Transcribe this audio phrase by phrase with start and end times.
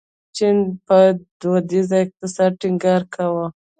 [0.35, 0.57] چین
[0.87, 0.97] په
[1.39, 3.45] دودیز اقتصاد ټینګار کاوه.